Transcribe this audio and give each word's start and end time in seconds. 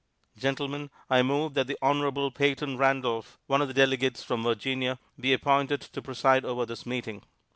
Gentlemen, 0.35 0.89
I 1.11 1.21
move 1.21 1.53
that 1.53 1.67
the 1.67 1.77
Honorable 1.79 2.31
Peyton 2.31 2.75
Randolph, 2.75 3.37
one 3.45 3.61
of 3.61 3.67
the 3.67 3.73
delegates 3.75 4.23
from 4.23 4.41
Virginia, 4.41 4.97
be 5.19 5.31
appointed 5.31 5.81
to 5.81 6.01
preside 6.01 6.43
over 6.43 6.65
this 6.65 6.87
meeting. 6.87 7.21